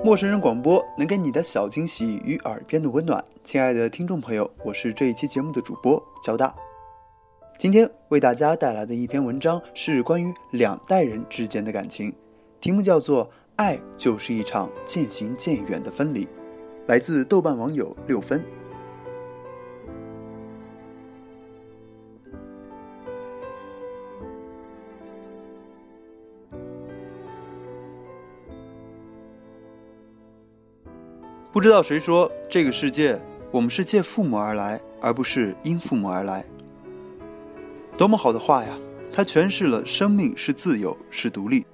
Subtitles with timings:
[0.00, 6.52] 陌生人广播能给你的小惊喜与耳边的温暖，亲爱的听众朋友，我是这一期节目的主播焦大。
[7.56, 12.12] 今天为大家带来的一篇文章是关于两代人之间的感情，
[12.58, 13.26] 题目叫做
[13.56, 16.24] 《爱就是一场渐行渐远的分离》，
[16.88, 18.42] 来自豆瓣网友六分。
[31.52, 33.20] 不知道谁说，这个世界
[33.50, 36.42] 我们是借父母而来，而不是因父母而来。
[37.98, 38.70] 多么好的话呀！
[39.12, 41.66] 它诠释了生命是自由，是独立。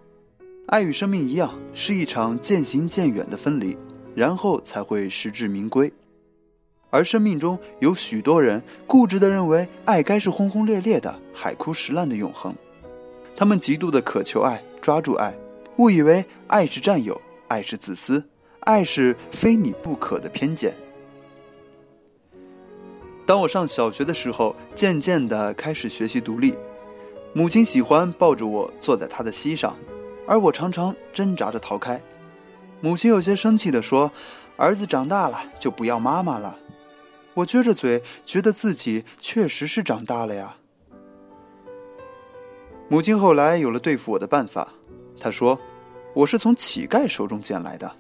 [0.67, 3.79] 爱与生命一样，是一场渐行渐远的分离，
[4.17, 5.93] 然后才会实至名归。
[6.91, 12.53] 而生命中有许多人固执地认为，爱该是轰轰烈烈的、海枯石烂的永恒。
[13.37, 15.33] 他们极度的渴求爱，抓住爱，
[15.77, 18.21] 误以为爱是占有，爱是自私。
[18.61, 20.77] 爱是非你不可的偏见。
[23.27, 26.55] 当我上小学的时候，渐渐的开始学习独立，
[27.35, 29.77] 母亲喜欢抱着我坐在她的膝上，
[30.27, 32.01] 而我常常挣扎着逃开。
[32.81, 34.11] 母亲有些生气的说
[34.57, 36.59] ：“儿子长大了就不要妈妈了。”
[37.35, 40.57] 我撅着嘴，觉得自己确实是长大了呀。
[42.89, 44.73] 母亲后来有了对付我的办法，
[45.21, 45.61] 她说
[46.15, 47.95] ：“我是从乞丐手中捡来的。”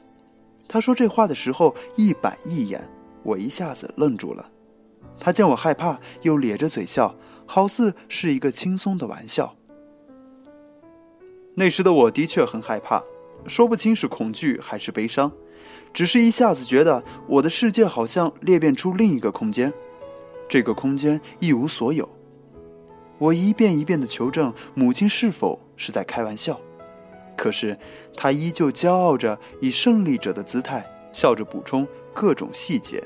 [0.69, 2.87] 他说这话的时候一板一眼，
[3.23, 4.51] 我一下子愣住了。
[5.19, 7.17] 他见我害怕，又咧着嘴笑，
[7.47, 9.57] 好似是一个轻松的玩笑。
[11.55, 13.03] 那时的我的确很害怕，
[13.47, 15.33] 说不清是恐惧还是悲伤，
[15.93, 19.73] 只是一下子觉得我的世界好像裂变出另一个空间，
[20.49, 22.09] 这个空间一无所有。
[23.19, 26.61] 我一遍一遍的求证母亲是否是在开玩笑。
[27.39, 27.79] 可是，
[28.17, 33.01] 他依旧骄傲着，以胜利者的姿态笑着补充各种细节。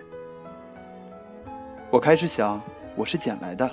[1.91, 2.59] 我开始想，
[2.97, 3.71] 我是捡来的。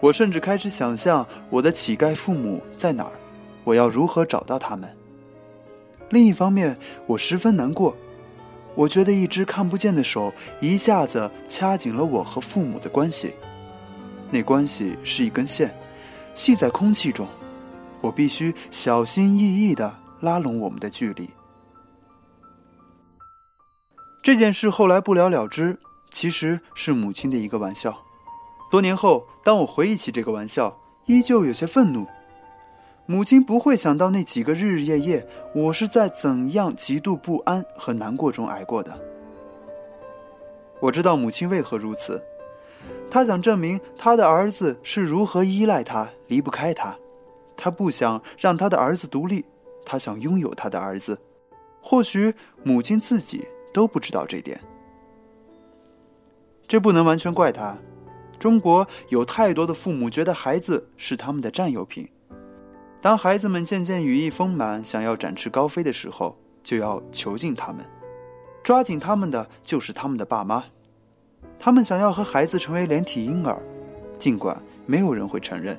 [0.00, 3.12] 我甚至开始想象我的乞丐父母在哪儿，
[3.64, 4.90] 我要如何找到他们。
[6.08, 7.94] 另一方面，我十分难过，
[8.74, 13.34] 我觉得一只看不见的手一下子掐紧了我和父母的关系，
[14.30, 15.76] 那关系是一根线，
[16.32, 17.28] 系在空气中。
[18.06, 21.30] 我必须小心翼翼地拉拢我们的距离。
[24.22, 25.78] 这件事后来不了了之，
[26.10, 28.02] 其实是母亲的一个玩笑。
[28.70, 32.06] 多年后，当我回忆起这个玩笑，依旧有些愤怒。
[33.06, 38.98] 母亲不会想到那几个日日夜夜，我是在怎样极度不安和难过中挨过的。
[40.80, 42.20] 我知道母亲为何如此，
[43.08, 46.96] 她想证明她的儿子是如何依赖她、离不开她。
[47.66, 49.44] 他不想让他的儿子独立，
[49.84, 51.18] 他想拥有他的儿子。
[51.82, 52.32] 或许
[52.62, 53.44] 母亲自己
[53.74, 54.60] 都不知道这点。
[56.68, 57.76] 这不能完全怪他。
[58.38, 62.08] 中国有太多的父母觉得孩子是他们的占有品。
[63.00, 67.84] 当孩子们渐渐羽翼丰满，想要展翅高飞的时候，就要囚禁他们。
[68.62, 70.62] 抓紧他们的就是他们的爸妈。
[71.58, 73.60] 他们想要和孩子成为连体婴儿，
[74.20, 75.76] 尽管没有人会承认。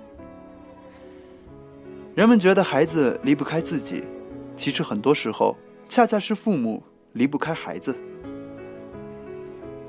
[2.17, 4.03] 人们觉得孩子离不开自己，
[4.55, 5.55] 其实很多时候
[5.87, 6.81] 恰恰是父母
[7.13, 7.95] 离不开孩子。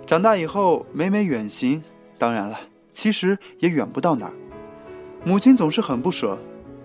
[0.04, 1.82] 长大以后每每远行，
[2.18, 2.60] 当然了，
[2.92, 4.34] 其实也远不到哪儿。
[5.24, 6.38] 母亲总是很不舍，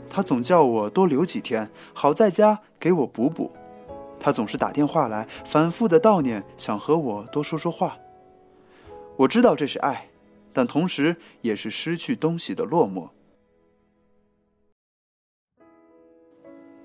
[0.10, 3.52] 她总叫我多留几天，好在家给我补补。
[4.22, 7.98] 她总是打电话来，反复的悼念，想和我多说说话。
[9.18, 10.08] 我知道这是爱，
[10.54, 13.10] 但同时也是失去东西的落寞。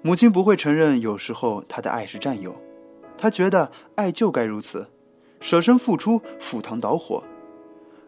[0.08, 2.58] 母亲不会承认，有时候她的爱是占有，
[3.18, 4.86] 她觉得爱就该如此，
[5.38, 7.22] 舍身付出，赴汤蹈火。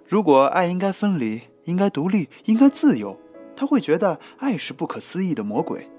[0.09, 3.21] 如果爱应该分离，应该独立，应该自由，
[3.55, 5.91] 她会觉得爱是不可思议的魔鬼。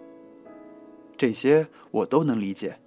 [1.15, 2.79] 这些我都能理解。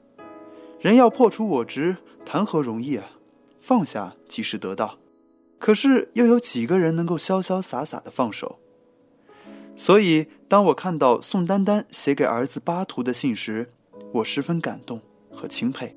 [0.81, 3.13] 人要破除我执，谈何容易啊！
[3.61, 4.99] 放下即是得到，
[5.61, 8.59] 可是又有几个人能够潇潇洒洒的放手？
[9.77, 13.73] 所以，当我看到宋丹丹写给儿子巴图的信时，
[14.13, 15.01] 我十分感动
[15.31, 15.97] 和钦佩。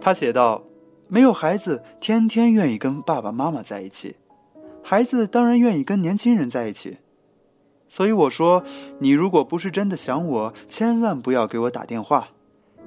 [0.00, 0.64] 他写道
[1.08, 4.16] ：“没有孩子，天天愿意跟爸爸妈妈在一起，
[4.82, 6.98] 孩子当然愿意跟年轻人在一起。
[7.88, 8.64] 所以我说，
[9.00, 12.28] 你如果不是真的想我，千万不要给我打电话。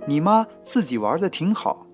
[0.07, 1.85] 你妈自己玩的挺好，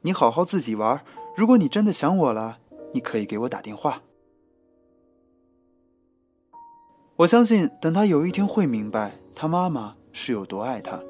[0.00, 1.04] 你好好自己玩。
[1.36, 2.58] 如果你真的想我了，
[2.92, 4.02] 你可以给我打电话。
[7.16, 11.02] 我相信，等他有一天会明白他妈妈是有多爱他。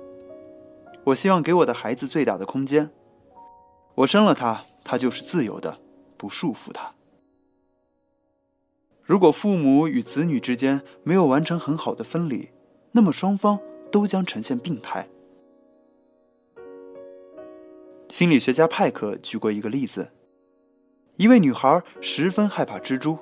[1.05, 2.91] 我希望给我的孩子最大的空间。
[3.95, 5.81] 我生了他，他就是自由的，
[6.17, 6.95] 不束缚他。
[9.03, 12.51] 如果父母与子女之间没有完成很好的分离，
[12.93, 13.59] 那么双方
[13.91, 15.09] 都将呈现病态。
[18.09, 20.11] 心理学家派克举过一个例子：
[21.21, 23.19] 一位女孩十分害怕蜘蛛，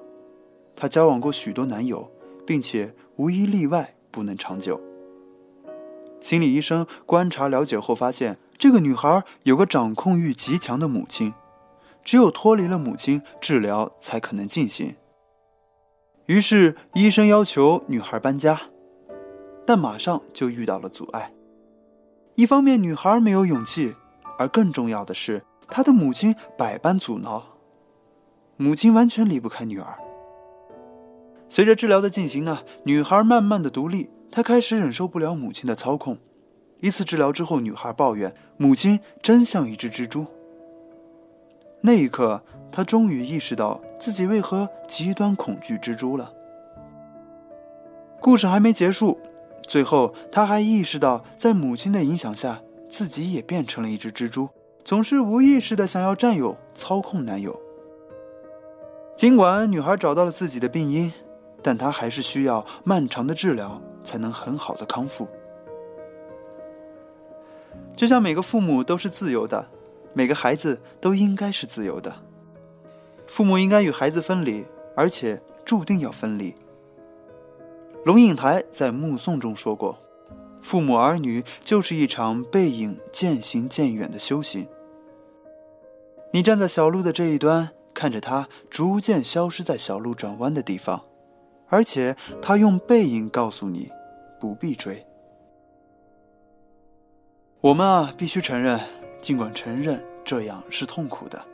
[0.76, 2.08] 她交往过许多男友，
[2.46, 4.80] 并且无一例外不能长久。
[6.20, 11.34] 心理医生观察了解后发现，这个女孩有个掌控欲极强的母亲，
[12.04, 14.94] 只有脱离了母亲，治疗才可能进行。
[16.26, 18.60] 于是医生要求女孩搬家，
[19.66, 21.32] 但马上就遇到了阻碍。
[22.36, 23.96] 一方面，女孩没有勇气，
[24.38, 27.57] 而更重要的是，她的母亲百般阻挠。
[28.58, 29.98] 母亲完全离不开女儿。
[31.48, 36.18] 随着治疗的进行呢，女孩慢慢的独立，她开始忍受不了母亲的操控。
[36.80, 40.26] 一次治疗之后，女孩抱怨母亲真像一只蜘蛛。
[41.80, 43.80] 那一刻，她终于意识到。
[43.98, 46.32] 自己为何极端恐惧蜘蛛了？
[48.20, 49.18] 故事还没结束，
[49.66, 54.48] 最后他还意识到，在母亲的影响下，自己也变成了一只蜘蛛，
[54.84, 57.60] 总是无意识的想要占有、操控男友。
[59.18, 61.12] 尽管女孩找到了自己的病因，
[61.60, 65.26] 但她还是需要漫长的治疗才能很好的康复。
[67.96, 69.68] 就像每个父母都是自由的，
[70.12, 72.14] 每个孩子都应该是自由的。
[73.26, 76.54] 父母应该与孩子分离，而且注定要分离。
[78.04, 79.98] 龙应台在《目送》中说过
[80.62, 84.68] ：“父母儿女就是一场背影渐行渐远的修行。”
[86.30, 91.02] 你站在小路的这一端，看着他逐渐消失在小路转弯的地方，
[91.66, 93.90] 而且他用背影告诉你，
[94.38, 95.04] 不必追。
[97.60, 98.78] 我们啊，必须承认，
[99.20, 101.44] 尽管承认这样是痛苦的。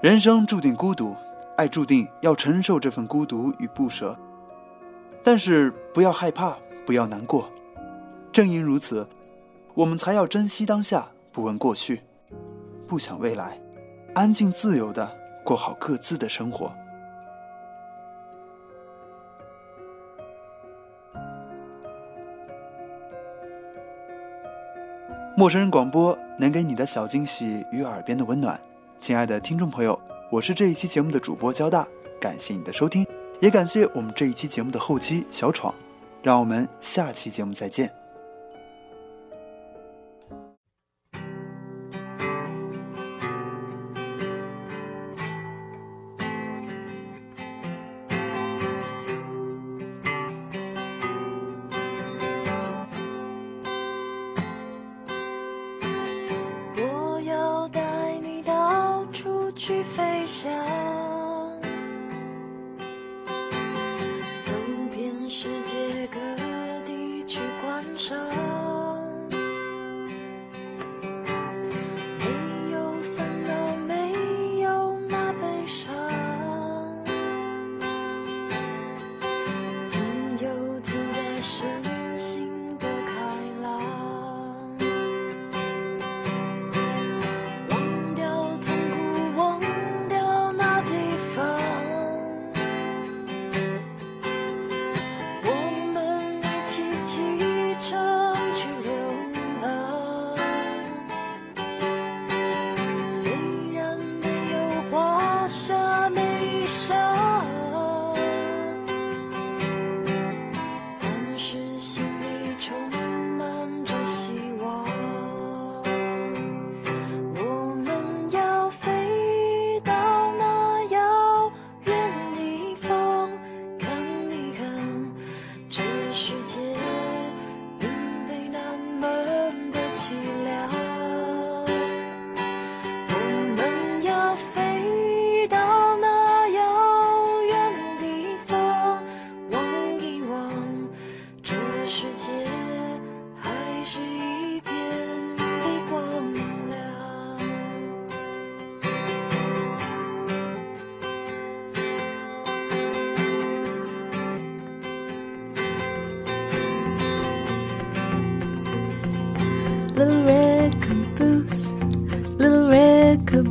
[0.00, 1.14] 人生注定孤独，
[1.58, 4.18] 爱注定要承受这份孤独与不舍。
[5.22, 6.56] 但是不要害怕，
[6.86, 7.46] 不要难过。
[8.32, 9.06] 正因如此，
[9.74, 12.00] 我们才要珍惜当下，不问过去，
[12.86, 13.60] 不想未来，
[14.14, 15.14] 安静自由的
[15.46, 16.74] 过好各自的生活。
[25.36, 28.58] 陌生人广播能给你的小惊喜与耳边的温暖。
[28.98, 29.96] 亲爱的听众朋友，
[30.32, 31.86] 我是这一期节目的主播交大，
[32.20, 33.06] 感谢你的收听，
[33.40, 35.72] 也感谢我们这一期节目的后期小闯，
[36.22, 38.05] 让我们下期节目再见。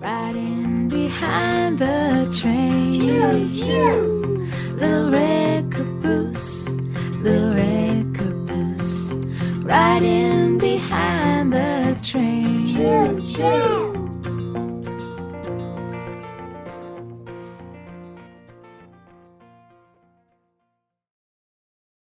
[0.00, 4.05] Riding behind the train.